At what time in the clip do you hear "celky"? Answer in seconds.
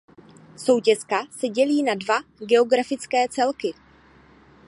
3.29-3.73